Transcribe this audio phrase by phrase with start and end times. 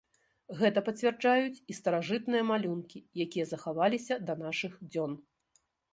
[0.59, 5.11] Гэта пацвярджаюць і старажытныя малюнкі, якія захаваліся да нашых дзён.